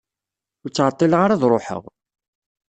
Ur 0.63 0.69
ttɛeṭṭileɣ 0.69 1.19
ara 1.21 1.35
ad 1.35 1.43
ṛuḥeɣ. 1.53 1.83